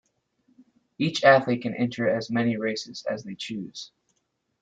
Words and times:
Each 0.97 1.23
athlete 1.23 1.61
can 1.61 1.75
enter 1.75 2.09
as 2.09 2.31
many 2.31 2.57
races 2.57 3.05
as 3.07 3.23
they 3.23 3.35
choose. 3.35 3.91